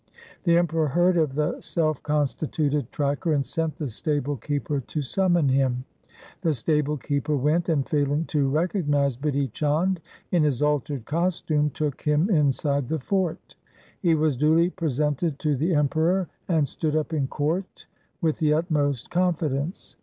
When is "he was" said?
13.99-14.35